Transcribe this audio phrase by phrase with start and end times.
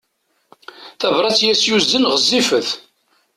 [0.99, 2.69] Tabrat i as-yuzen ɣezzifet.